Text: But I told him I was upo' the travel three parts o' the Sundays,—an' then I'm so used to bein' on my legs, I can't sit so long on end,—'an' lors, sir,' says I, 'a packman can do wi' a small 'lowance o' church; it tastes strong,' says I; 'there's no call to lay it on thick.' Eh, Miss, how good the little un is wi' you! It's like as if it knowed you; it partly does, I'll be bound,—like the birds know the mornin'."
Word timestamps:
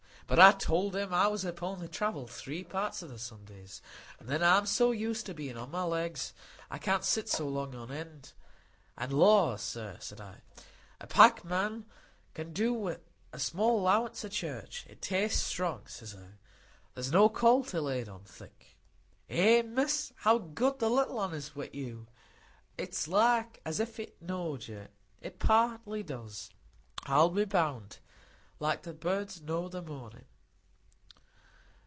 But 0.27 0.39
I 0.39 0.53
told 0.53 0.95
him 0.95 1.13
I 1.13 1.27
was 1.27 1.43
upo' 1.43 1.75
the 1.75 1.89
travel 1.89 2.25
three 2.25 2.63
parts 2.63 3.03
o' 3.03 3.07
the 3.07 3.19
Sundays,—an' 3.19 4.27
then 4.27 4.41
I'm 4.41 4.65
so 4.65 4.91
used 4.91 5.25
to 5.25 5.33
bein' 5.33 5.57
on 5.57 5.71
my 5.71 5.83
legs, 5.83 6.33
I 6.69 6.77
can't 6.77 7.03
sit 7.03 7.27
so 7.27 7.49
long 7.49 7.75
on 7.75 7.91
end,—'an' 7.91 9.11
lors, 9.11 9.59
sir,' 9.59 9.97
says 9.99 10.21
I, 10.21 10.37
'a 11.01 11.07
packman 11.07 11.85
can 12.33 12.53
do 12.53 12.73
wi' 12.73 12.99
a 13.33 13.39
small 13.39 13.81
'lowance 13.81 14.23
o' 14.23 14.29
church; 14.29 14.85
it 14.89 15.01
tastes 15.01 15.43
strong,' 15.43 15.85
says 15.87 16.15
I; 16.15 16.37
'there's 16.93 17.11
no 17.11 17.27
call 17.27 17.65
to 17.65 17.81
lay 17.81 17.99
it 17.99 18.07
on 18.07 18.23
thick.' 18.23 18.77
Eh, 19.29 19.61
Miss, 19.63 20.13
how 20.19 20.37
good 20.37 20.79
the 20.79 20.89
little 20.89 21.19
un 21.19 21.33
is 21.33 21.57
wi' 21.57 21.71
you! 21.73 22.07
It's 22.77 23.05
like 23.09 23.59
as 23.65 23.81
if 23.81 23.99
it 23.99 24.21
knowed 24.21 24.69
you; 24.69 24.87
it 25.19 25.39
partly 25.39 26.03
does, 26.03 26.51
I'll 27.03 27.29
be 27.31 27.43
bound,—like 27.43 28.83
the 28.83 28.93
birds 28.93 29.41
know 29.41 29.67
the 29.69 29.81
mornin'." 29.81 30.23